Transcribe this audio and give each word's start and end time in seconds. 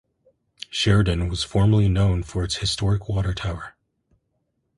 Sheridan 0.71 1.27
was 1.29 1.43
formerly 1.43 1.87
known 1.87 2.23
for 2.23 2.43
its 2.43 2.55
historic 2.55 3.07
water 3.07 3.35
tower. 3.35 3.75